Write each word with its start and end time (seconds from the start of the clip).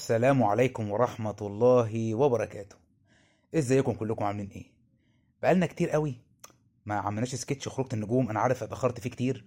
السلام 0.00 0.42
عليكم 0.42 0.90
ورحمة 0.90 1.36
الله 1.40 2.14
وبركاته. 2.14 2.76
إزيكم؟ 3.54 3.92
كلكم 3.92 4.24
عاملين 4.24 4.48
إيه؟ 4.56 4.64
بقالنا 5.42 5.66
كتير 5.66 5.90
قوي 5.90 6.14
ما 6.86 6.94
عملناش 6.94 7.34
سكتش 7.34 7.68
خروجة 7.68 7.94
النجوم. 7.94 8.30
أنا 8.30 8.40
عارف 8.40 8.62
اتأخرت 8.62 9.00
فيه 9.00 9.10
كتير. 9.10 9.44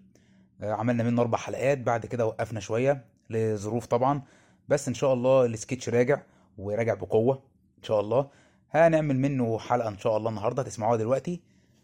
آه، 0.62 0.74
عملنا 0.74 1.04
منه 1.04 1.22
أربع 1.22 1.38
حلقات 1.38 1.78
بعد 1.78 2.06
كده 2.06 2.26
وقفنا 2.26 2.60
شوية 2.60 3.06
لظروف 3.30 3.86
طبعا. 3.86 4.22
بس 4.68 4.88
إن 4.88 4.94
شاء 4.94 5.14
الله 5.14 5.46
السكتش 5.46 5.90
راجع 5.90 6.22
وراجع 6.58 6.94
بقوة 6.94 7.44
إن 7.78 7.84
شاء 7.84 8.00
الله. 8.00 8.30
هنعمل 8.72 9.20
منه 9.20 9.60
حلقة 9.60 9.90
إن 9.90 9.98
شاء 9.98 10.18
الله 10.18 10.30
النهاردة 10.30 10.64
تسمعوها 10.64 10.98
دلوقتي. 10.98 11.42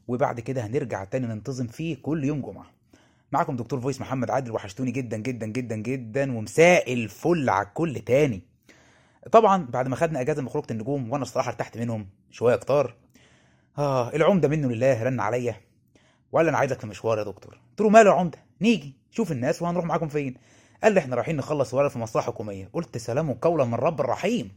وبعد 0.08 0.40
كده 0.40 0.66
هنرجع 0.66 1.04
تاني 1.04 1.28
ننتظم 1.28 1.68
فيه 1.68 2.02
كل 2.02 2.24
يوم 2.24 2.42
جمعة. 2.42 2.72
معكم 3.32 3.56
دكتور 3.56 3.82
فويس 3.82 4.02
محمد 4.02 4.30
عادل 4.30 4.52
وحشتوني 4.52 4.92
جدا 4.92 5.18
جدا 5.18 5.48
جدا 5.48 5.76
جدا 5.76 6.38
ومساء 6.38 6.94
الفل 6.94 7.50
على 7.50 7.68
الكل 7.68 8.00
تاني. 8.00 8.49
طبعا 9.32 9.66
بعد 9.70 9.88
ما 9.88 9.96
خدنا 9.96 10.22
إجازة 10.22 10.42
من 10.42 10.50
خروجة 10.50 10.72
النجوم 10.72 11.12
وأنا 11.12 11.24
الصراحة 11.24 11.50
ارتحت 11.50 11.78
منهم 11.78 12.10
شوية 12.32 12.56
كتار 12.56 12.96
آه 13.78 14.10
العمدة 14.16 14.48
منه 14.48 14.68
لله 14.68 15.04
رن 15.04 15.20
عليا. 15.20 15.56
وقال 16.32 16.48
أنا 16.48 16.58
عايزك 16.58 16.80
في 16.80 16.88
مشوار 16.88 17.18
يا 17.18 17.24
دكتور. 17.24 17.54
قلت 17.70 17.82
له 17.82 17.90
ماله 17.90 18.10
يا 18.10 18.16
عمدة؟ 18.16 18.38
نيجي 18.62 18.94
شوف 19.12 19.32
الناس 19.32 19.62
وهنروح 19.62 19.86
معاكم 19.86 20.08
فين. 20.08 20.36
قال 20.84 20.94
لي 20.94 21.00
إحنا 21.00 21.16
رايحين 21.16 21.36
نخلص 21.38 21.74
ورق 21.74 21.88
في 21.88 22.00
مصلحة 22.00 22.26
حكومية. 22.28 22.70
قلت 22.74 22.98
سلام 22.98 23.34
قولا 23.34 23.66
من 23.66 23.74
رب 23.74 24.00
الرحيم. 24.02 24.52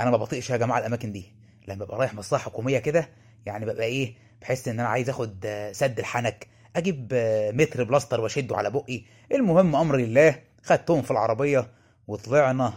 أنا 0.00 0.10
ما 0.10 0.16
بطيقش 0.16 0.50
يا 0.50 0.56
جماعة 0.56 0.78
الأماكن 0.78 1.12
دي. 1.12 1.32
لما 1.68 1.84
ببقى 1.84 1.98
رايح 1.98 2.14
مصلحة 2.14 2.44
حكومية 2.44 2.78
كده 2.78 3.08
يعني 3.46 3.64
ببقى 3.66 3.84
إيه 3.84 4.14
بحس 4.40 4.68
إن 4.68 4.80
أنا 4.80 4.88
عايز 4.88 5.08
آخد 5.10 5.46
سد 5.72 5.98
الحنك 5.98 6.46
أجيب 6.76 7.08
آه، 7.12 7.50
متر 7.50 7.84
بلاستر 7.84 8.20
وأشده 8.20 8.56
على 8.56 8.70
بقي. 8.70 9.02
المهم 9.32 9.76
أمر 9.76 9.96
لله 9.96 10.38
خدتهم 10.62 11.02
في 11.02 11.10
العربية 11.10 11.70
وطلعنا 12.08 12.72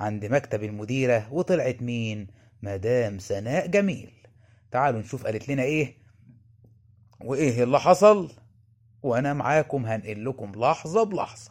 عند 0.00 0.24
مكتب 0.24 0.62
المديرة 0.64 1.32
وطلعت 1.32 1.82
مين؟ 1.82 2.26
مدام 2.62 3.18
سناء 3.18 3.66
جميل. 3.66 4.10
تعالوا 4.70 5.00
نشوف 5.00 5.26
قالت 5.26 5.48
لنا 5.48 5.62
إيه؟ 5.62 5.96
وإيه 7.20 7.62
اللي 7.62 7.80
حصل؟ 7.80 8.32
وأنا 9.02 9.34
معاكم 9.34 9.86
هنقل 9.86 10.24
لكم 10.24 10.52
لحظة 10.56 11.02
بلحظة. 11.02 11.50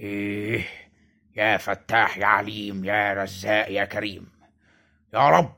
إيه 0.00 0.64
يا 1.36 1.56
فتاح 1.56 2.18
يا 2.18 2.26
عليم 2.26 2.84
يا 2.84 3.14
رزاق 3.22 3.70
يا 3.70 3.84
كريم. 3.84 4.26
يا 5.14 5.30
رب 5.30 5.54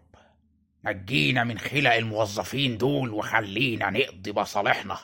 نجينا 0.84 1.44
من 1.44 1.58
خلق 1.58 1.92
الموظفين 1.92 2.78
دول 2.78 3.10
وخلينا 3.10 3.90
نقضي 3.90 4.32
مصالحنا. 4.32 4.98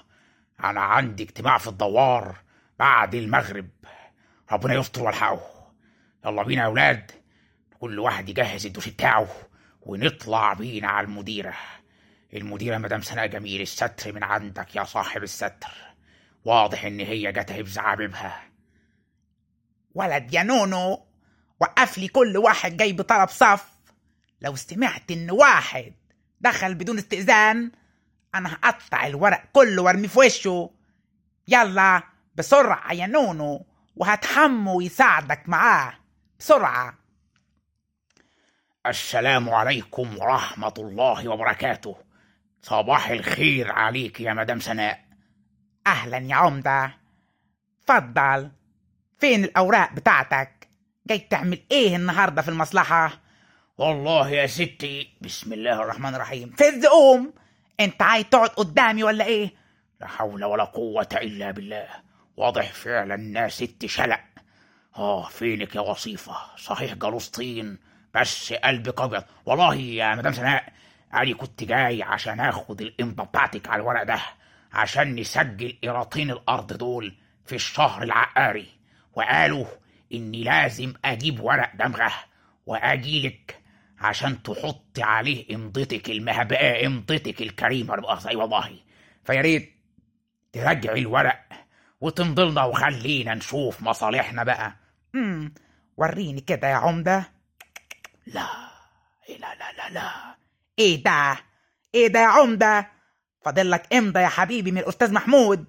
أنا 0.65 0.81
عندي 0.81 1.23
اجتماع 1.23 1.59
في 1.59 1.69
الدوار 1.69 2.37
بعد 2.79 3.15
المغرب. 3.15 3.69
ربنا 4.53 4.75
يستر 4.75 5.03
والحقه 5.03 5.52
يلا 6.27 6.43
بينا 6.43 6.63
يا 6.63 6.67
ولاد 6.67 7.11
كل 7.81 7.99
واحد 7.99 8.29
يجهز 8.29 8.67
الدوش 8.67 8.89
بتاعه 8.89 9.29
ونطلع 9.83 10.53
بينا 10.53 10.89
على 10.89 11.05
المديرة. 11.05 11.55
المديرة 12.35 12.79
مدام 12.79 13.03
سناء 13.03 13.27
جميل 13.27 13.61
الستر 13.61 14.13
من 14.13 14.23
عندك 14.25 14.77
يا 14.77 14.85
صاحب 14.85 15.23
الستر. 15.23 15.75
واضح 16.45 16.85
إن 16.85 17.01
هي 17.01 17.33
جت 17.33 17.53
هبز 17.53 17.79
عاببها 17.79 18.43
ولد 19.95 20.35
يا 20.35 20.43
نونو 20.43 21.07
وقف 21.61 21.99
لي 21.99 22.09
كل 22.09 22.37
واحد 22.37 22.77
جاي 22.77 22.93
بطلب 22.93 23.29
صف. 23.29 23.69
لو 24.41 24.57
سمعت 24.57 25.11
إن 25.11 25.31
واحد 25.31 25.93
دخل 26.41 26.75
بدون 26.75 26.99
استئذان 26.99 27.73
أنا 28.35 28.53
هقطع 28.53 29.07
الورق 29.07 29.45
كله 29.53 29.83
وارميه 29.83 30.09
في 30.09 30.19
وشه. 30.19 30.71
يلا 31.49 32.03
بسرعة 32.35 32.93
يا 32.93 33.07
نونو 33.07 33.67
وهتحمو 33.97 34.81
يساعدك 34.81 35.49
معاه. 35.49 36.02
بسرعة. 36.43 36.95
السلام 38.87 39.51
عليكم 39.51 40.19
ورحمة 40.19 40.75
الله 40.79 41.29
وبركاته. 41.29 41.97
صباح 42.63 43.11
الخير 43.11 43.73
عليك 43.73 44.21
يا 44.21 44.33
مدام 44.33 44.61
سناء. 44.61 45.05
أهلا 45.87 46.19
يا 46.19 46.35
عمدة. 46.35 46.95
اتفضل 47.83 48.51
فين 49.19 49.45
الأوراق 49.45 49.93
بتاعتك؟ 49.93 50.69
جاي 51.07 51.19
تعمل 51.19 51.63
إيه 51.71 51.97
النهاردة 51.97 52.43
في 52.43 52.49
المصلحة؟ 52.49 53.21
والله 53.79 54.31
يا 54.31 54.47
ستي 54.47 55.17
بسم 55.21 55.53
الله 55.53 55.83
الرحمن 55.83 56.15
الرحيم. 56.15 56.51
فز 56.51 56.87
قوم 56.87 57.33
أنت 57.81 58.03
عايز 58.03 58.25
تقعد 58.25 58.49
قدامي 58.49 59.05
ولا 59.05 59.25
إيه؟ 59.25 59.55
لا 60.01 60.07
حول 60.07 60.45
ولا 60.45 60.65
قوة 60.65 61.09
إلا 61.13 61.51
بالله. 61.51 61.89
واضح 62.37 62.73
فعلا 62.73 63.15
إنها 63.15 63.49
ست 63.49 63.87
شلق. 63.87 64.32
آه 64.97 65.29
فينك 65.29 65.75
يا 65.75 65.81
وصيفة؟ 65.81 66.37
صحيح 66.57 66.95
جلوسطين 66.95 67.79
بس 68.15 68.53
قلبك 68.53 69.01
أبيض 69.01 69.25
والله 69.47 69.75
يا 69.75 70.15
مدام 70.15 70.33
سناء 70.33 70.73
أنا 71.15 71.35
كنت 71.35 71.65
جاي 71.65 72.03
عشان 72.03 72.41
آخد 72.41 72.81
الإمضة 72.81 73.25
بتاعتك 73.25 73.69
على 73.69 73.81
الورق 73.83 74.03
ده 74.03 74.19
عشان 74.73 75.15
نسجل 75.15 75.79
قيراطين 75.83 76.31
الأرض 76.31 76.73
دول 76.73 77.15
في 77.47 77.55
الشهر 77.55 78.03
العقاري. 78.03 78.67
وقالوا 79.15 79.67
إني 80.13 80.45
لازم 80.45 80.95
أجيب 81.05 81.41
ورق 81.41 81.77
دمغة 81.77 82.13
وأجيلك 82.67 83.59
عشان 83.99 84.43
تحط 84.43 84.99
عليه 84.99 85.57
إمضتك 85.57 86.11
المهبئة 86.11 86.87
إمضتك 86.87 87.43
الكريمة 87.43 87.95
المؤاخذة 87.95 88.29
أي 88.29 88.37
والله. 88.37 88.79
فيا 89.25 89.41
ريت 89.41 89.73
ترجعي 90.53 90.99
الورق 91.01 91.45
وتمضلنا 92.01 92.65
وخلينا 92.65 93.35
نشوف 93.35 93.83
مصالحنا 93.83 94.45
بقى. 94.45 94.77
امم 95.15 95.55
وريني 95.97 96.41
كده 96.41 96.69
يا 96.69 96.75
عمدة. 96.75 97.33
لا 98.27 98.47
لا 99.29 99.55
لا 99.55 99.73
لا 99.79 99.91
لا. 99.91 100.11
إيه 100.79 101.03
ده؟ 101.05 101.37
إيه 101.95 102.07
ده 102.09 102.21
يا 102.21 102.27
عمدة؟ 102.27 102.91
فاضل 103.45 103.71
لك 103.71 103.95
امضى 103.95 104.21
يا 104.21 104.29
حبيبي 104.29 104.73
من 104.73 104.79
الأستاذ 104.79 105.13
محمود. 105.13 105.65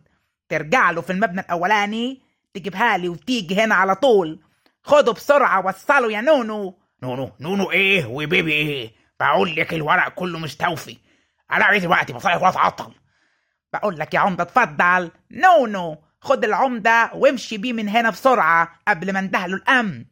ترجع 0.50 0.92
له 0.92 1.02
في 1.02 1.12
المبنى 1.12 1.42
الأولاني 1.42 2.22
تجيبها 2.54 2.98
لي 2.98 3.10
وتيجي 3.10 3.62
هنا 3.62 3.76
على 3.76 3.96
طول. 3.96 4.44
خده 4.84 5.12
بسرعة 5.12 5.66
وصله 5.66 6.12
يا 6.12 6.22
نونو. 6.22 6.80
نونو 7.04 7.32
نونو 7.40 7.72
إيه؟ 7.72 8.06
وبيبي 8.06 8.52
إيه؟ 8.54 8.92
بقول 9.20 9.56
لك 9.56 9.74
الورق 9.74 10.10
كله 10.10 10.40
مستوفي 10.40 10.98
أنا 11.52 11.66
عايز 11.66 11.84
دلوقتي 11.84 12.14
مصالح 12.14 12.44
وأتعطل. 12.44 12.94
بقول 13.74 14.00
لك 14.00 14.14
يا 14.14 14.20
عمدة 14.20 14.44
اتفضل. 14.44 15.12
نونو 15.32 16.04
خد 16.24 16.44
العمدة 16.44 17.12
وامشي 17.14 17.58
بيه 17.58 17.74
من 17.74 17.90
هنا 17.90 18.10
بسرعة 18.10 18.80
قبل 18.88 19.14
ما 19.14 19.20
اندهله 19.20 19.56
الأمن. 19.56 20.06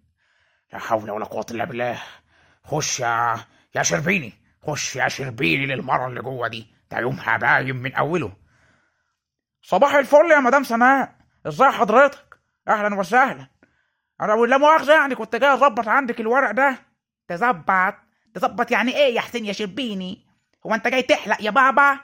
لا 0.74 0.80
حول 0.80 1.12
ولا 1.12 1.26
قوة 1.26 1.46
إلا 1.52 1.66
بالله. 1.66 2.02
خش 2.64 3.00
يا 3.00 3.38
يا 3.76 3.84
شربيني. 3.84 4.34
خش 4.68 4.96
يا 4.96 5.08
شربيني 5.08 5.66
للمرة 5.66 6.08
اللي 6.08 6.22
جوه 6.22 6.48
دي. 6.48 6.68
ده 6.92 7.00
يومها 7.00 7.38
باين 7.38 7.76
من 7.76 7.96
أوله. 7.96 8.34
صباح 9.62 9.96
الفل 9.96 10.32
يا 10.32 10.40
مدام 10.40 10.64
سناء 10.64 11.16
إزاي 11.48 11.72
حضرتك؟ 11.72 12.38
أهلا 12.68 12.96
وسهلا. 12.96 13.48
أنا 14.22 14.34
ولا 14.34 14.58
مؤاخذة 14.58 14.94
يعني 14.94 15.16
كنت 15.16 15.36
جاي 15.36 15.54
أظبط 15.54 15.88
عندك 15.88 16.20
الورق 16.20 16.52
ده. 16.52 16.78
تظبط؟ 17.28 17.96
تظبط 18.34 18.72
يعني 18.72 18.96
إيه 18.96 19.16
يا 19.16 19.22
حسين 19.22 19.46
يا 19.46 19.54
شربيني؟ 19.54 20.26
هو 20.66 20.74
أنت 20.74 20.88
جاي 20.88 21.02
تحلق 21.02 21.42
يا 21.42 21.52
بابا؟ 21.52 22.00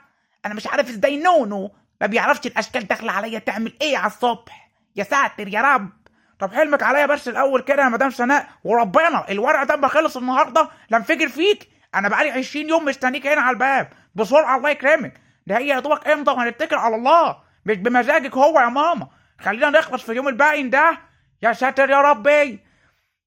أنا 0.46 0.54
مش 0.54 0.66
عارف 0.66 0.88
إزاي 0.88 1.22
نونو. 1.22 1.77
ما 2.00 2.06
بيعرفش 2.06 2.46
الأشكال 2.46 2.86
داخلة 2.86 3.12
عليا 3.12 3.38
تعمل 3.38 3.72
إيه 3.82 3.96
على 3.96 4.06
الصبح؟ 4.06 4.70
يا 4.96 5.04
ساتر 5.04 5.48
يا 5.48 5.60
رب. 5.60 5.90
طب 6.38 6.54
حلمك 6.54 6.82
عليا 6.82 7.06
بس 7.06 7.28
الأول 7.28 7.60
كده 7.62 7.82
يا 7.82 7.88
مدام 7.88 8.10
سناء 8.10 8.48
وربنا 8.64 9.30
الورق 9.30 9.62
ده 9.62 9.76
ما 9.76 9.88
خلص 9.88 10.16
النهارده. 10.16 10.68
لا 10.90 10.96
انفجر 10.96 11.28
فيك. 11.28 11.68
أنا 11.94 12.08
بقالي 12.08 12.30
20 12.30 12.68
يوم 12.68 12.84
مستنيك 12.84 13.26
هنا 13.26 13.40
على 13.40 13.54
الباب. 13.54 13.88
بسرعة 14.14 14.56
الله 14.56 14.70
يكرمك. 14.70 15.20
ده 15.46 15.58
هي 15.58 15.68
يا 15.68 15.80
دوبك 15.80 16.08
امضى 16.08 16.30
وهنتكل 16.32 16.76
على 16.76 16.96
الله. 16.96 17.36
مش 17.66 17.76
بمزاجك 17.76 18.36
هو 18.36 18.60
يا 18.60 18.66
ماما. 18.68 19.08
خلينا 19.40 19.70
نخلص 19.70 20.02
في 20.02 20.12
اليوم 20.12 20.28
الباقي 20.28 20.62
ده. 20.62 20.98
يا 21.42 21.52
ساتر 21.52 21.90
يا 21.90 22.00
ربي. 22.00 22.60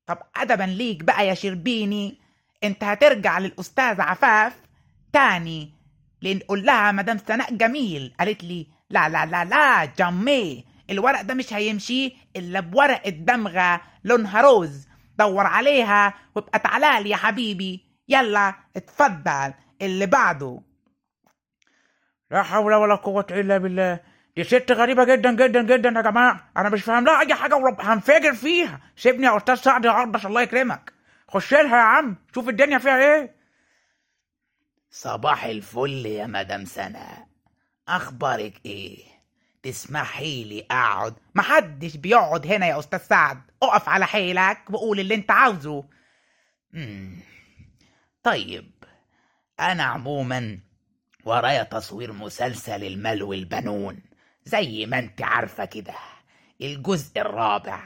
طب 0.07 0.17
ادبا 0.35 0.63
ليك 0.63 1.03
بقى 1.03 1.27
يا 1.27 1.33
شربيني. 1.33 2.21
أنت 2.63 2.83
هترجع 2.83 3.39
للأستاذ 3.39 4.01
عفاف 4.01 4.53
تاني. 5.13 5.81
لأن 6.21 6.39
قول 6.39 6.65
لها 6.65 6.91
مدام 6.91 7.18
سناء 7.18 7.53
جميل. 7.56 8.13
قالت 8.19 8.44
لي 8.44 8.68
لا 8.89 9.09
لا 9.09 9.25
لا 9.25 9.45
لا 9.45 9.85
جمي. 9.85 10.65
الورق 10.89 11.21
ده 11.21 11.33
مش 11.33 11.53
هيمشي 11.53 12.15
إلا 12.35 12.59
بورقه 12.59 13.09
دمغه 13.09 13.81
لونها 14.03 14.41
روز. 14.41 14.88
دور 15.19 15.45
عليها 15.45 16.13
وابقى 16.35 16.59
تعالى 16.59 17.03
لي 17.03 17.09
يا 17.09 17.15
حبيبي. 17.15 17.85
يلا 18.07 18.53
اتفضل. 18.75 19.53
اللي 19.81 20.06
بعده. 20.06 20.62
لا 22.31 22.44
حول 22.44 22.74
ولا 22.74 22.95
قوة 22.95 23.25
إلا 23.31 23.57
بالله. 23.57 24.00
دي 24.35 24.44
ست 24.44 24.71
غريبة 24.71 25.03
جدا 25.03 25.31
جدا 25.31 25.62
جدا 25.62 25.89
يا 25.89 26.01
جماعة. 26.01 26.51
أنا 26.57 26.69
مش 26.69 26.83
فاهم 26.83 27.06
لها 27.06 27.19
أي 27.19 27.33
حاجة 27.33 27.56
ورب 27.56 27.81
هنفجر 27.81 28.33
فيها. 28.33 28.79
سيبني 28.95 29.25
يا 29.25 29.38
أستاذ 29.38 29.56
سعد 29.56 29.85
يا 29.85 29.91
عرضش 29.91 30.25
الله 30.25 30.41
يكرمك. 30.41 30.94
خش 31.27 31.53
لها 31.53 31.77
يا 31.77 31.83
عم. 31.83 32.15
شوف 32.35 32.50
الدنيا 32.50 32.77
فيها 32.77 32.97
إيه. 32.97 33.40
صباح 34.91 35.43
الفل 35.43 36.05
يا 36.05 36.27
مدام 36.27 36.65
سناء. 36.65 37.27
أخبارك 37.88 38.61
إيه؟ 38.65 39.03
تسمحي 39.63 40.43
لي 40.43 40.65
أقعد؟ 40.71 41.15
محدش 41.35 41.97
بيقعد 41.97 42.47
هنا 42.47 42.67
يا 42.67 42.79
أستاذ 42.79 42.99
سعد. 42.99 43.41
أقف 43.63 43.89
على 43.89 44.05
حيلك 44.05 44.57
وقول 44.69 44.99
اللي 44.99 45.15
أنت 45.15 45.31
عاوزه. 45.31 45.83
مم. 46.73 47.19
طيب 48.23 48.71
أنا 49.59 49.83
عموما 49.83 50.59
ورايا 51.25 51.63
تصوير 51.63 52.13
مسلسل 52.13 52.83
المال 52.83 53.23
والبنون 53.23 54.03
زي 54.45 54.85
ما 54.85 54.99
أنت 54.99 55.21
عارفة 55.21 55.65
كده 55.65 55.95
الجزء 56.61 57.21
الرابع. 57.21 57.83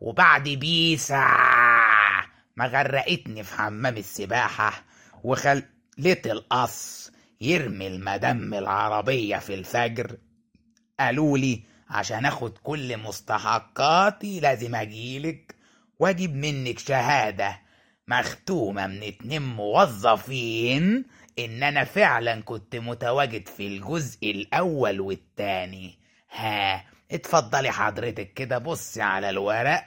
وبعد 0.00 0.48
بيسا 0.48 1.26
ما 2.56 2.66
غرقتني 2.66 3.42
في 3.42 3.54
حمام 3.54 3.96
السباحة 3.96 4.84
وخليت 5.98 6.26
القص 6.26 7.10
يرمي 7.40 7.86
المدام 7.86 8.54
العربية 8.54 9.36
في 9.36 9.54
الفجر. 9.54 10.16
قالوا 11.00 11.38
لي 11.38 11.62
عشان 11.90 12.26
آخد 12.26 12.58
كل 12.58 12.96
مستحقاتي 12.96 14.40
لازم 14.40 14.74
اجيلك 14.74 15.54
وأجيب 15.98 16.34
منك 16.34 16.78
شهادة 16.78 17.60
مختومة 18.08 18.86
من 18.86 19.02
اتنين 19.02 19.42
موظفين 19.42 21.04
إن 21.38 21.62
أنا 21.62 21.84
فعلا 21.84 22.40
كنت 22.42 22.76
متواجد 22.76 23.48
في 23.48 23.66
الجزء 23.66 24.30
الأول 24.30 25.00
والتاني. 25.00 25.98
ها 26.30 26.84
اتفضلي 27.10 27.70
حضرتك 27.70 28.32
كده 28.32 28.58
بصي 28.58 29.02
على 29.02 29.30
الورق 29.30 29.84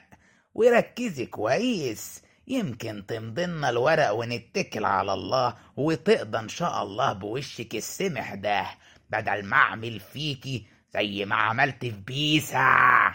وركزي 0.54 1.26
كويس. 1.26 2.22
يمكن 2.50 3.06
تمضينا 3.06 3.70
الورق 3.70 4.10
ونتكل 4.10 4.84
على 4.84 5.12
الله 5.12 5.54
وتقضى 5.76 6.38
إن 6.38 6.48
شاء 6.48 6.82
الله 6.82 7.12
بوشك 7.12 7.74
السمح 7.74 8.34
ده. 8.34 8.66
بدل 9.10 9.44
ما 9.44 9.56
أعمل 9.56 10.00
فيكي 10.00 10.66
زي 10.94 11.24
ما 11.24 11.36
عملت 11.36 11.80
في 11.80 11.90
بيسا. 11.90 13.14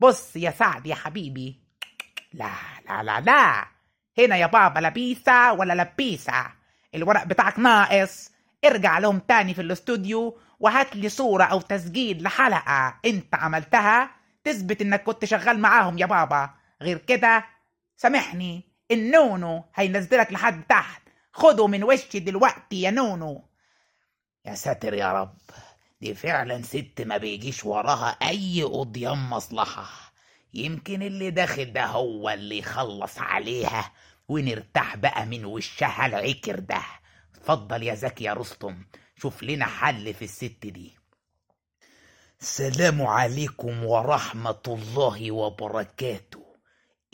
بص 0.00 0.36
يا 0.36 0.50
سعد 0.50 0.86
يا 0.86 0.94
حبيبي. 0.94 1.60
لا 2.32 2.50
لا 2.88 3.02
لا 3.02 3.20
لا. 3.20 3.64
هنا 4.18 4.36
يا 4.36 4.46
بابا 4.46 4.80
لا 4.80 4.88
بيسا 4.88 5.50
ولا 5.50 5.82
لبيسا 5.82 6.46
الورق 6.94 7.24
بتاعك 7.24 7.58
ناقص. 7.58 8.30
ارجع 8.64 8.98
لهم 8.98 9.18
تاني 9.18 9.54
في 9.54 9.62
الاستوديو 9.62 10.38
وهات 10.60 10.96
لي 10.96 11.08
صورة 11.08 11.44
أو 11.44 11.60
تسجيل 11.60 12.22
لحلقة 12.22 12.94
أنت 13.04 13.34
عملتها. 13.34 14.10
تثبت 14.44 14.80
إنك 14.82 15.02
كنت 15.02 15.24
شغال 15.24 15.58
معاهم 15.58 15.98
يا 15.98 16.06
بابا. 16.06 16.50
غير 16.82 16.98
كده 16.98 17.44
سامحني 18.02 18.62
النونو 18.90 19.64
هينزلك 19.74 20.32
لحد 20.32 20.62
تحت. 20.66 21.02
خده 21.32 21.66
من 21.66 21.84
وشي 21.84 22.18
دلوقتي 22.18 22.82
يا 22.82 22.90
نونو. 22.90 23.48
يا 24.44 24.54
ساتر 24.54 24.94
يا 24.94 25.12
رب 25.12 25.38
دي 26.00 26.14
فعلا 26.14 26.62
ست 26.62 27.00
ما 27.00 27.16
بيجيش 27.16 27.64
وراها 27.64 28.08
أي 28.08 28.62
قضيان 28.62 29.18
مصلحة. 29.18 30.12
يمكن 30.54 31.02
اللي 31.02 31.30
داخل 31.30 31.72
ده 31.72 31.86
هو 31.86 32.30
اللي 32.30 32.58
يخلص 32.58 33.18
عليها 33.18 33.92
ونرتاح 34.28 34.96
بقى 34.96 35.26
من 35.26 35.44
وشها 35.44 36.06
العكر 36.06 36.58
ده. 36.58 36.82
اتفضل 37.34 37.82
يا 37.82 37.94
زكي 37.94 38.24
يا 38.24 38.32
رستم 38.32 38.84
شوف 39.16 39.42
لنا 39.42 39.66
حل 39.66 40.14
في 40.14 40.24
الست 40.24 40.66
دي. 40.66 40.98
السلام 42.40 43.02
عليكم 43.02 43.84
ورحمة 43.84 44.62
الله 44.68 45.32
وبركاته. 45.32 46.56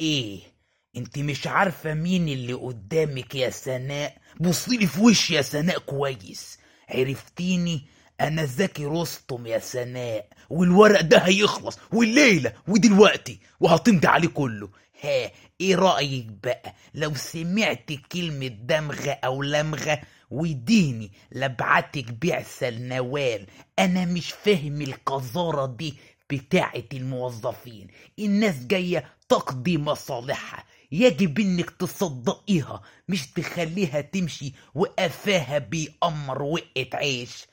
إيه 0.00 0.57
انت 0.96 1.18
مش 1.18 1.46
عارفة 1.46 1.94
مين 1.94 2.28
اللي 2.28 2.52
قدامك 2.52 3.34
يا 3.34 3.50
سناء. 3.50 4.16
بصيلي 4.40 4.86
في 4.86 5.00
وشي 5.00 5.34
يا 5.34 5.42
سناء 5.42 5.78
كويس. 5.78 6.58
عرفتيني؟ 6.88 7.82
أنا 8.20 8.44
زكي 8.44 8.84
رستم 8.86 9.46
يا 9.46 9.58
سناء. 9.58 10.28
والورق 10.50 11.00
ده 11.00 11.18
هيخلص 11.18 11.78
والليلة 11.92 12.52
ودلوقتي 12.68 13.40
وهتمضي 13.60 14.06
عليه 14.06 14.28
كله. 14.28 14.68
ها 15.04 15.30
إيه 15.60 15.74
رأيك 15.76 16.26
بقى؟ 16.44 16.74
لو 16.94 17.14
سمعت 17.14 17.92
كلمة 18.12 18.46
دمغة 18.46 19.10
أو 19.24 19.42
لمغة 19.42 20.00
ويديني 20.30 21.12
لبعتك 21.32 22.12
بعثة 22.12 22.68
النوال. 22.68 23.46
أنا 23.78 24.04
مش 24.04 24.30
فاهم 24.32 24.82
القذارة 24.82 25.66
دي 25.66 25.94
بتاعة 26.30 26.84
الموظفين. 26.92 27.86
الناس 28.18 28.66
جاية 28.66 29.04
تقضي 29.28 29.78
مصالحها. 29.78 30.64
يجب 30.92 31.38
إنك 31.38 31.70
تصدقيها 31.70 32.82
مش 33.08 33.32
تخليها 33.32 34.00
تمشي 34.00 34.54
وقفاها 34.74 35.58
بيأمر 35.58 36.42
وقت 36.42 36.94
عيش. 36.94 37.46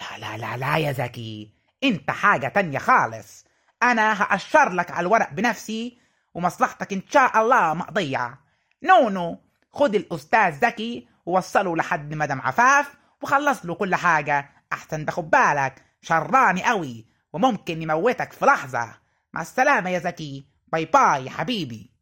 لا 0.00 0.18
لا 0.18 0.36
لا 0.36 0.56
لا 0.56 0.76
يا 0.76 0.92
زكي 0.92 1.54
أنت 1.84 2.10
حاجة 2.10 2.48
تانية 2.48 2.78
خالص. 2.78 3.44
أنا 3.82 4.22
هأشر 4.22 4.72
لك 4.72 4.90
على 4.90 5.06
الورق 5.06 5.32
بنفسي 5.32 5.98
ومصلحتك 6.34 6.92
إن 6.92 7.02
شاء 7.10 7.40
الله 7.40 7.74
مقضية. 7.74 8.40
نونو 8.82 9.40
خد 9.70 9.94
الأستاذ 9.94 10.60
زكي 10.60 11.08
ووصله 11.26 11.76
لحد 11.76 12.14
مدام 12.14 12.40
عفاف 12.40 12.94
وخلص 13.22 13.66
له 13.66 13.74
كل 13.74 13.94
حاجة. 13.94 14.50
أحسن 14.72 15.06
تاخد 15.06 15.30
بالك. 15.30 15.84
شراني 16.02 16.64
قوي 16.64 17.06
وممكن 17.32 17.82
يموتك 17.82 18.32
في 18.32 18.46
لحظة. 18.46 18.94
مع 19.32 19.40
السلامة 19.40 19.90
يا 19.90 19.98
زكي. 19.98 20.46
bye 20.72 20.84
bye 20.84 21.30
حبيبي. 21.30 21.93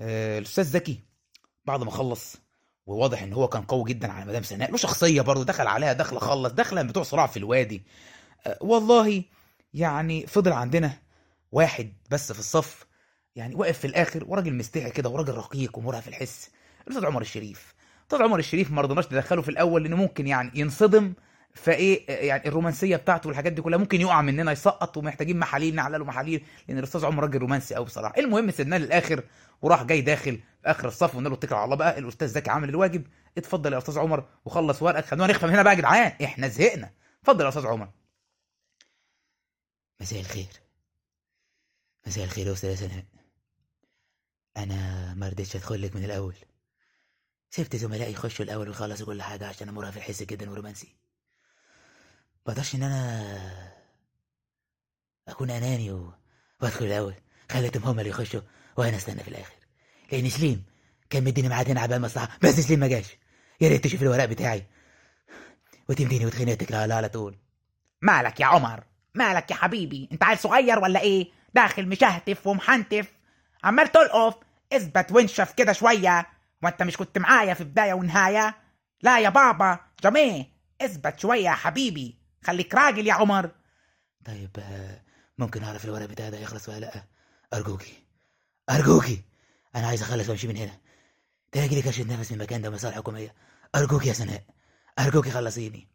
الأستاذ 0.00 0.64
زكي 0.64 1.00
بعد 1.64 1.82
ما 1.82 1.90
خلص 1.90 2.36
وواضح 2.86 3.22
إن 3.22 3.32
هو 3.32 3.48
كان 3.48 3.62
قوي 3.62 3.84
جدا 3.84 4.12
على 4.12 4.24
مدام 4.24 4.42
سناء 4.42 4.70
له 4.70 4.76
شخصية 4.76 5.20
برضه 5.20 5.44
دخل 5.44 5.66
عليها 5.66 5.92
دخل 5.92 6.18
خلص 6.18 6.52
دخل 6.52 6.86
بتوع 6.86 7.02
صراع 7.02 7.26
في 7.26 7.36
الوادي. 7.36 7.82
آه، 8.46 8.58
والله 8.60 9.24
يعني 9.74 10.26
فضل 10.26 10.52
عندنا 10.52 10.92
واحد 11.52 11.92
بس 12.10 12.32
في 12.32 12.38
الصف 12.38 12.86
يعني 13.36 13.54
واقف 13.54 13.78
في 13.78 13.86
الآخر 13.86 14.24
وراجل 14.26 14.54
مستحي 14.54 14.90
كده 14.90 15.08
وراجل 15.08 15.34
رقيق 15.34 15.78
ومرهف 15.78 16.08
الحس. 16.08 16.50
الأستاذ 16.86 17.06
عمر 17.06 17.20
الشريف. 17.20 17.74
الاستاذ 17.98 18.22
عمر 18.22 18.38
الشريف 18.38 18.70
ما 18.70 18.82
رضيناش 18.82 19.06
ندخله 19.06 19.42
في 19.42 19.48
الأول 19.48 19.82
لأنه 19.82 19.96
ممكن 19.96 20.26
يعني 20.26 20.50
ينصدم 20.54 21.14
فايه 21.54 22.10
يعني 22.28 22.48
الرومانسية 22.48 22.96
بتاعته 22.96 23.26
والحاجات 23.26 23.52
دي 23.52 23.62
كلها 23.62 23.78
ممكن 23.78 24.00
يقع 24.00 24.22
مننا 24.22 24.52
يسقط 24.52 24.96
ومحتاجين 24.96 25.38
محاليل 25.38 25.74
نعلى 25.74 25.98
له 25.98 26.04
محاليل 26.04 26.44
لأن 26.68 26.78
الأستاذ 26.78 27.04
عمر 27.04 27.22
راجل 27.22 27.38
رومانسي 27.38 27.74
قوي 27.74 27.84
بصراحة. 27.84 28.14
المهم 28.18 28.50
سيبناه 28.50 28.78
للآخر 28.78 29.24
وراح 29.62 29.82
جاي 29.82 30.00
داخل 30.00 30.36
في 30.36 30.70
آخر 30.70 30.88
الصف 30.88 31.14
وقلنا 31.14 31.28
له 31.28 31.34
اتكل 31.34 31.54
على 31.54 31.64
الله 31.64 31.76
بقى 31.76 31.98
الأستاذ 31.98 32.28
زكي 32.28 32.50
عامل 32.50 32.68
الواجب. 32.68 33.06
اتفضل 33.38 33.72
يا 33.72 33.78
أستاذ 33.78 33.98
عمر 33.98 34.28
وخلص 34.44 34.82
ورقك. 34.82 35.04
خلونا 35.04 35.26
نخفى 35.32 35.46
هنا 35.46 35.62
بقى 35.62 35.72
يا 35.74 35.78
جدعان 35.78 36.12
إحنا 36.24 36.48
زهقنا. 36.48 36.90
اتفضل 37.22 37.44
يا 37.44 37.48
أستاذ 37.48 37.66
عمر. 37.66 37.88
مساء 40.00 40.20
الخير. 40.20 40.48
مساء 42.06 42.24
الخير 42.24 42.46
يا 42.46 42.52
أستاذ 42.52 42.74
سناء 42.74 43.04
أنا 44.56 45.14
ما 45.14 45.28
رضيتش 45.28 45.56
أدخل 45.56 45.82
لك 45.82 45.96
من 45.96 46.04
الأول. 46.04 46.34
سبت 47.50 47.76
زملائي 47.76 48.12
يخشوا 48.12 48.44
الأول 48.44 48.68
ويخلصوا 48.68 49.06
كل 49.06 49.22
حاجة 49.22 49.46
عشان 49.46 49.68
أنا 49.68 49.76
مرهف 49.76 49.96
الحس 49.96 50.22
جدا 50.22 50.50
ورومانسي. 50.50 50.99
مقدرش 52.50 52.74
إن 52.74 52.82
أنا 52.82 53.26
أكون 55.28 55.50
أناني 55.50 55.92
و... 55.92 56.12
وأدخل 56.60 56.84
الأول. 56.84 57.14
خليتهم 57.50 57.82
هما 57.82 58.00
اللي 58.00 58.10
يخشوا 58.10 58.40
وأنا 58.76 58.96
أستنى 58.96 59.22
في 59.22 59.28
الآخر. 59.28 59.54
لأن 60.12 60.30
سليم 60.30 60.64
كان 61.10 61.24
مديني 61.24 61.48
ميعاد 61.48 61.70
هنا 61.70 61.80
عبال 61.80 62.00
مصلحة 62.00 62.38
بس 62.42 62.60
سليم 62.60 62.80
ما 62.80 62.88
جاش. 62.88 63.16
يا 63.60 63.68
ريت 63.68 63.84
تشوف 63.84 64.02
الورق 64.02 64.24
بتاعي. 64.24 64.66
وتمديني 65.88 66.26
وتخنيتك 66.26 66.72
لا 66.72 66.86
لا 66.86 66.94
على 66.94 67.08
طول. 67.08 67.38
مالك 68.02 68.40
يا 68.40 68.46
عمر؟ 68.46 68.84
مالك 69.14 69.50
يا 69.50 69.56
حبيبي؟ 69.56 70.08
أنت 70.12 70.24
عيل 70.24 70.38
صغير 70.38 70.78
ولا 70.78 71.00
إيه؟ 71.00 71.30
داخل 71.54 71.88
مشهتف 71.88 72.46
ومحنتف. 72.46 73.12
عمال 73.64 73.92
تلقف 73.92 74.34
اثبت 74.72 75.12
وانشف 75.12 75.52
كده 75.52 75.72
شوية. 75.72 76.26
وأنت 76.62 76.82
مش 76.82 76.96
كنت 76.96 77.18
معايا 77.18 77.54
في 77.54 77.64
بداية 77.64 77.92
ونهاية؟ 77.92 78.56
لا 79.02 79.20
يا 79.20 79.28
بابا 79.28 79.78
جميع 80.02 80.44
اثبت 80.80 81.18
شوية 81.18 81.44
يا 81.44 81.50
حبيبي. 81.50 82.19
خليك 82.44 82.74
راجل 82.74 83.06
يا 83.06 83.12
عمر. 83.12 83.50
طيب 84.24 84.50
آه، 84.58 85.02
ممكن 85.38 85.64
أعرف 85.64 85.84
الورق 85.84 86.06
بتاعي 86.06 86.30
ده 86.30 86.38
يخلص 86.38 86.68
ولا 86.68 86.78
لأ؟ 86.78 87.04
أرجوكي 87.54 88.04
أرجوكي. 88.70 89.22
أنا 89.76 89.86
عايز 89.86 90.02
أخلص 90.02 90.28
وأمشي 90.28 90.48
من 90.48 90.56
هنا. 90.56 90.78
ده 91.54 91.66
لي 91.66 91.82
كرش 91.82 92.00
نفس 92.00 92.32
من 92.32 92.38
المكان 92.38 92.62
ده 92.62 92.70
مصالح 92.70 92.96
حكومية. 92.96 93.34
ارجوك 93.74 94.06
يا 94.06 94.12
سناء. 94.12 94.42
أرجوكي 94.98 95.30
خلصيني. 95.30 95.88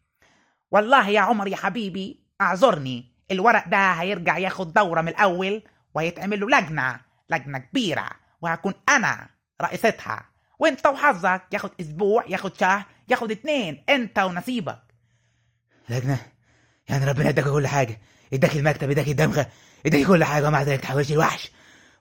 والله 0.72 1.10
يا 1.10 1.20
عمر 1.20 1.48
يا 1.48 1.56
حبيبي 1.56 2.24
أعذرني. 2.42 3.12
الورق 3.32 3.68
ده 3.68 3.92
هيرجع 3.92 4.38
ياخد 4.38 4.74
دورة 4.74 5.02
من 5.02 5.08
الأول 5.08 5.64
وهيتعمل 5.94 6.40
له 6.40 6.48
لجنة 6.60 7.00
لجنة 7.30 7.58
كبيرة 7.58 8.10
وهكون 8.42 8.74
أنا 8.90 9.30
رئيستها. 9.62 10.30
وأنت 10.60 10.88
وحظك 10.88 11.42
ياخد 11.52 11.72
أسبوع 11.82 12.26
ياخد 12.28 12.56
شهر 12.58 12.86
ياخد 13.10 13.32
اتنين 13.32 13.84
أنت 13.90 14.20
ونصيبك. 14.20 14.82
لجنة؟ 15.90 16.35
يعني 16.90 17.06
ربنا 17.06 17.30
اداك 17.30 17.46
كل 17.46 17.68
حاجة. 17.68 18.00
اداك 18.34 18.56
المكتب 18.56 18.90
اداك 18.90 19.08
الدمغة 19.08 19.48
اداك 19.86 20.08
كل 20.08 20.24
حاجة. 20.24 20.48
ومع 20.48 20.64
ذلك 20.64 20.82
تحولش 20.82 21.12
لوحش 21.12 21.52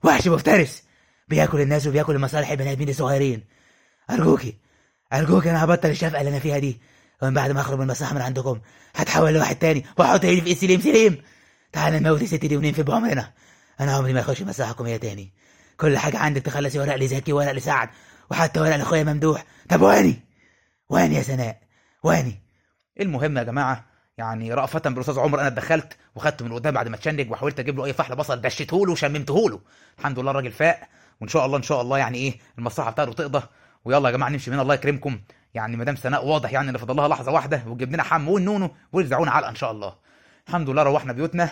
وحش 0.03 0.27
مفترس. 0.27 0.83
بياكل 1.27 1.61
الناس 1.61 1.87
وبياكل 1.87 2.15
المصالح 2.15 2.51
البني 2.51 2.71
آدمين 2.71 2.89
الصغيرين 2.89 3.43
أرجوكي 4.09 4.57
أرجوكي 5.13 5.49
أنا 5.49 5.63
هبطل 5.63 5.89
الشفقة 5.89 6.19
اللي 6.19 6.31
أنا 6.31 6.39
فيها 6.39 6.59
دي. 6.59 6.81
ومن 7.21 7.33
بعد 7.33 7.51
ما 7.51 7.61
أخرج 7.61 7.77
من 7.77 7.83
المصلحة 7.83 8.15
من 8.15 8.21
عندكم 8.21 8.59
هتحول 8.95 9.33
لواحد 9.33 9.55
تاني. 9.55 9.85
وأحط 9.97 10.25
إيدي 10.25 10.41
في 10.41 10.55
سليم 10.55 10.81
سليم. 10.81 11.21
تعالى 11.71 11.99
نموت 11.99 12.21
الست 12.21 12.45
دي 12.45 12.57
وننفي 12.57 12.83
بعمرنا. 12.83 13.33
أنا 13.79 13.93
عمري 13.95 14.13
ما 14.13 14.19
أخش 14.19 14.41
مصلحتكم 14.41 14.85
دي 14.85 14.97
تاني. 14.97 15.33
كل 15.77 15.97
حاجة 15.97 16.17
عندك 16.17 16.41
تخلصي 16.41 16.79
ورق 16.79 16.95
لزكي 16.95 17.33
ورق 17.33 17.51
لسعد 17.51 17.89
وحتى 18.31 18.59
ورق 18.59 18.75
لأخويا 18.75 19.03
ممدوح. 19.03 19.45
طب 19.69 19.81
واني؟ 19.81 20.19
واني 20.89 21.15
يا 21.15 21.21
سناء؟ 21.21 21.59
واني؟ 22.03 22.41
المهم 23.01 23.37
يا 23.37 23.43
جماعة 23.43 23.85
يعني 24.17 24.53
رأفة 24.53 24.79
بالأستاذ 24.79 25.19
عمر 25.19 25.39
أنا 25.39 25.47
اتدخلت 25.47 25.97
وخدته 26.15 26.45
من 26.45 26.53
قدام 26.53 26.73
بعد 26.73 26.87
ما 26.87 26.95
اتشنج 26.95 27.31
وحاولت 27.31 27.59
أجيب 27.59 27.77
له 27.77 27.85
أي 27.85 27.93
فحل 27.93 28.15
بصل 28.15 28.41
دشيته 28.41 28.85
له 28.85 28.91
وشممته 28.91 29.49
له 29.49 29.59
الحمد 29.99 30.19
لله 30.19 30.31
الراجل 30.31 30.51
فاق. 30.51 30.79
وإن 31.21 31.29
شاء 31.29 31.45
الله 31.45 31.57
إن 31.57 31.63
شاء 31.63 31.81
الله 31.81 31.97
يعني 31.97 32.17
إيه 32.17 32.39
المصلحة 32.57 32.91
بتاعته 32.91 33.13
تقضى. 33.13 33.43
ويلا 33.85 34.09
يا 34.09 34.13
جماعة 34.13 34.29
نمشي 34.29 34.51
من 34.51 34.59
الله 34.59 34.73
يكرمكم. 34.73 35.19
يعني 35.53 35.77
مدام 35.77 35.95
سناء 35.95 36.25
واضح 36.25 36.53
يعني 36.53 36.69
ان 36.69 36.77
فاضل 36.77 36.95
لها 36.95 37.07
لحظة 37.07 37.31
واحدة 37.31 37.63
وتجيب 37.67 37.93
لنا 37.93 38.03
حم 38.03 38.27
والنونو 38.27 38.71
ويرزعونا 38.91 39.31
علقة 39.31 39.49
إن 39.49 39.55
شاء 39.55 39.71
الله. 39.71 39.95
الحمد 40.47 40.69
لله 40.69 40.83
روحنا 40.83 41.13
بيوتنا 41.13 41.49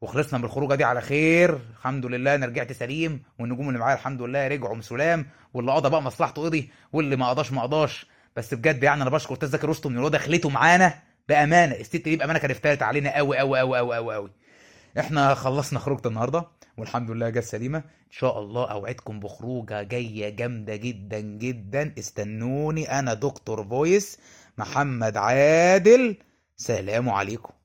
وخلصنا 0.00 0.38
من 0.38 0.44
الخروجة 0.44 0.74
دي 0.74 0.84
على 0.84 1.00
خير. 1.00 1.58
الحمد 1.78 2.06
لله 2.06 2.34
أنا 2.34 2.46
رجعت 2.46 2.72
سليم 2.72 3.22
والنجوم 3.38 3.68
اللي 3.68 3.78
معايا 3.80 3.94
الحمد 3.96 4.22
لله 4.22 4.48
رجعوا 4.48 4.76
مسلام 4.76 5.26
واللي 5.54 5.72
قضى 5.72 5.90
بقى 5.90 6.02
مصلحته 6.02 6.42
قضي 6.42 6.70
واللي 6.92 7.16
ما 7.16 7.28
قضاش 7.28 7.52
ما 7.52 7.62
قضاش. 7.62 8.06
بس 8.36 8.54
بجد 8.54 8.82
يعني 8.82 9.02
أنا 9.02 9.10
بشكر 9.10 9.34
أستاذ 9.34 9.48
زكي 9.48 9.66
رستم 9.66 9.90
إن 9.90 9.98
هو 9.98 10.08
دخلته 10.08 10.48
معانا. 10.50 11.07
بأمانة 11.28 11.74
الست 11.74 11.96
دي 11.96 12.16
بأمانة 12.16 12.38
كانت 12.38 12.50
افترت 12.52 12.82
علينا 12.82 13.16
قوي 13.16 13.38
قوي 13.38 13.58
قوي 13.58 13.78
قوي 13.78 13.96
قوي 13.96 14.14
قوي 14.14 14.30
إحنا 14.98 15.34
خلصنا 15.34 15.78
خروجة 15.78 16.08
النهارده 16.08 16.44
والحمد 16.78 17.10
لله 17.10 17.28
جت 17.30 17.44
سليمة. 17.44 17.78
إن 17.78 18.10
شاء 18.10 18.38
الله 18.38 18.70
أوعدكم 18.70 19.20
بخروجة 19.20 19.82
جاية 19.82 20.28
جامدة 20.28 20.76
جدا 20.76 21.20
جدا. 21.20 21.94
استنوني 21.98 22.98
أنا 22.98 23.14
دكتور 23.14 23.68
فويس 23.68 24.18
محمد 24.58 25.16
عادل. 25.16 26.16
سلام 26.56 27.08
عليكم. 27.08 27.57